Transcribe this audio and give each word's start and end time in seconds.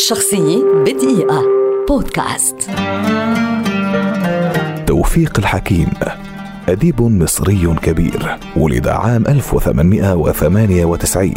شخصية 0.00 0.64
بدقيقة. 0.86 1.42
بودكاست. 1.88 2.56
توفيق 4.86 5.38
الحكيم 5.38 5.88
أديب 6.68 7.02
مصري 7.02 7.74
كبير 7.82 8.36
ولد 8.56 8.88
عام 8.88 9.26
1898 9.26 11.34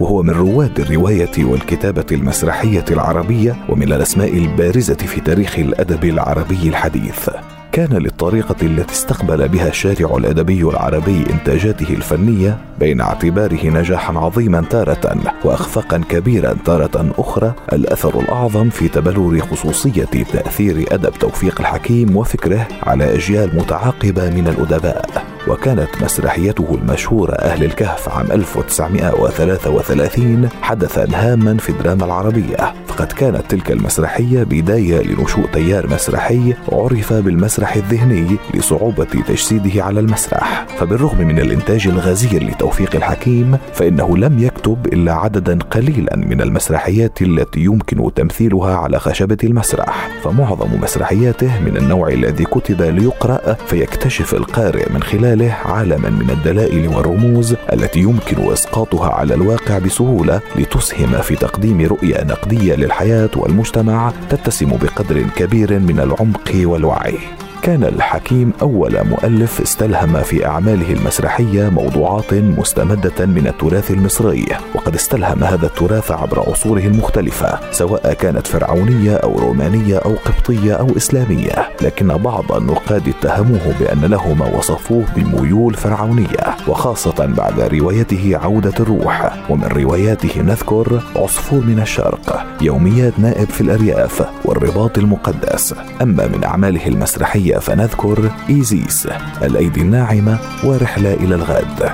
وهو 0.00 0.22
من 0.22 0.30
رواد 0.30 0.80
الرواية 0.80 1.44
والكتابة 1.44 2.06
المسرحية 2.12 2.84
العربية 2.90 3.56
ومن 3.68 3.92
الأسماء 3.92 4.34
البارزة 4.34 4.94
في 4.94 5.20
تاريخ 5.20 5.58
الأدب 5.58 6.04
العربي 6.04 6.68
الحديث. 6.68 7.28
كان 7.76 7.92
للطريقة 7.92 8.56
التي 8.62 8.92
استقبل 8.92 9.48
بها 9.48 9.68
الشارع 9.68 10.16
الأدبي 10.16 10.62
العربي 10.62 11.24
إنتاجاته 11.30 11.94
الفنية 11.94 12.58
بين 12.80 13.00
اعتباره 13.00 13.66
نجاحا 13.66 14.18
عظيما 14.18 14.64
تارة 14.70 15.16
وأخفاقا 15.44 16.02
كبيرا 16.08 16.56
تارة 16.64 17.12
أخرى 17.18 17.52
الأثر 17.72 18.20
الأعظم 18.20 18.70
في 18.70 18.88
تبلور 18.88 19.40
خصوصية 19.40 20.04
تأثير 20.04 20.86
أدب 20.90 21.10
توفيق 21.10 21.60
الحكيم 21.60 22.16
وفكره 22.16 22.68
على 22.82 23.14
أجيال 23.14 23.56
متعاقبة 23.56 24.30
من 24.30 24.48
الأدباء. 24.48 25.24
وكانت 25.48 26.02
مسرحيته 26.02 26.78
المشهورة 26.82 27.32
أهل 27.32 27.64
الكهف 27.64 28.08
عام 28.08 28.32
1933 28.32 30.48
حدثا 30.62 31.08
هاما 31.14 31.56
في 31.56 31.68
الدراما 31.68 32.04
العربية. 32.04 32.74
فقد 32.96 33.12
كانت 33.12 33.42
تلك 33.48 33.70
المسرحية 33.70 34.42
بداية 34.42 35.02
لنشوء 35.02 35.46
تيار 35.52 35.86
مسرحي 35.86 36.54
عرف 36.72 37.12
بالمسرح 37.12 37.76
الذهني 37.76 38.36
لصعوبة 38.54 39.04
تجسيده 39.04 39.84
على 39.84 40.00
المسرح. 40.00 40.66
فبالرغم 40.78 41.18
من 41.18 41.38
الإنتاج 41.38 41.86
الغزير 41.86 42.44
لتوفيق 42.44 42.96
الحكيم 42.96 43.58
فإنه 43.72 44.16
لم 44.16 44.38
يكتب 44.38 44.86
إلا 44.86 45.12
عددا 45.12 45.58
قليلا 45.58 46.16
من 46.16 46.40
المسرحيات 46.40 47.22
التي 47.22 47.60
يمكن 47.60 48.14
تمثيلها 48.14 48.76
على 48.76 48.98
خشبة 48.98 49.38
المسرح. 49.44 50.08
فمعظم 50.24 50.80
مسرحياته 50.82 51.60
من 51.60 51.76
النوع 51.76 52.08
الذي 52.08 52.44
كتب 52.44 52.82
ليقرأ 52.82 53.56
فيكتشف 53.66 54.34
القارئ 54.34 54.92
من 54.92 55.02
خلال 55.02 55.26
خلاله 55.26 55.52
عالما 55.64 56.10
من 56.10 56.30
الدلائل 56.30 56.88
والرموز 56.88 57.54
التي 57.72 58.00
يمكن 58.00 58.52
إسقاطها 58.52 59.10
على 59.10 59.34
الواقع 59.34 59.78
بسهولة 59.78 60.40
لتسهم 60.56 61.20
في 61.20 61.36
تقديم 61.36 61.80
رؤية 61.80 62.24
نقدية 62.24 62.74
للحياة 62.86 63.30
والمجتمع 63.36 64.12
تتسم 64.30 64.68
بقدر 64.68 65.22
كبير 65.36 65.78
من 65.78 66.00
العمق 66.00 66.52
والوعي. 66.54 67.18
كان 67.66 67.84
الحكيم 67.84 68.52
أول 68.62 69.04
مؤلف 69.04 69.60
استلهم 69.60 70.22
في 70.22 70.46
أعماله 70.46 70.92
المسرحية 70.92 71.68
موضوعات 71.68 72.34
مستمدة 72.34 73.26
من 73.26 73.46
التراث 73.46 73.90
المصري 73.90 74.46
وقد 74.74 74.94
استلهم 74.94 75.44
هذا 75.44 75.66
التراث 75.66 76.10
عبر 76.10 76.40
عصوره 76.40 76.80
المختلفة 76.80 77.72
سواء 77.72 78.12
كانت 78.12 78.46
فرعونية 78.46 79.16
أو 79.16 79.38
رومانية 79.38 79.96
أو 79.96 80.14
قبطية 80.14 80.72
أو 80.74 80.96
إسلامية 80.96 81.68
لكن 81.82 82.08
بعض 82.08 82.52
النقاد 82.52 83.08
اتهموه 83.08 83.74
بأن 83.80 84.04
له 84.04 84.34
ما 84.34 84.56
وصفوه 84.56 85.04
بميول 85.16 85.74
فرعونية 85.74 86.56
وخاصة 86.68 87.26
بعد 87.26 87.60
روايته 87.60 88.38
عودة 88.42 88.74
الروح 88.80 89.32
ومن 89.50 89.64
رواياته 89.64 90.42
نذكر 90.42 91.02
عصفور 91.16 91.64
من 91.64 91.80
الشرق 91.80 92.46
يوميات 92.60 93.18
نائب 93.18 93.48
في 93.48 93.60
الأرياف 93.60 94.28
والرباط 94.44 94.98
المقدس. 94.98 95.74
أما 96.02 96.26
من 96.26 96.44
أعماله 96.44 96.86
المسرحية 96.86 97.55
فنذكر 97.58 98.30
إيزيس 98.50 99.08
الأيدي 99.42 99.80
الناعمة 99.80 100.38
ورحلة 100.64 101.14
إلى 101.14 101.34
الغد. 101.34 101.90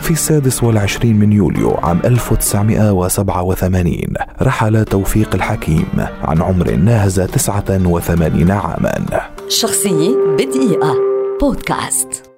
في 0.00 0.10
السادس 0.10 0.62
والعشرين 0.62 1.18
من 1.18 1.32
يوليو 1.32 1.74
عام 1.74 2.00
1987 2.04 4.14
رحل 4.42 4.84
توفيق 4.84 5.34
الحكيم 5.34 5.86
عن 6.22 6.42
عمر 6.42 6.70
ناهز 6.70 7.20
89 7.20 8.50
عاما. 8.50 9.06
شخصية 9.48 10.16
بدقيقة. 10.38 10.94
بودكاست. 11.40 12.33